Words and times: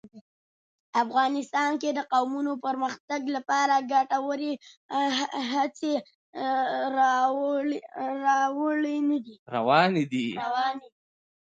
افغانستان 1.03 1.71
کې 1.81 1.89
د 1.97 1.99
قومونه 2.11 2.51
د 2.57 2.63
پرمختګ 2.67 3.21
لپاره 3.35 3.75
ګټورې 3.91 4.53
هڅې 5.53 5.93
روانې 9.59 10.03
دي. 10.13 10.27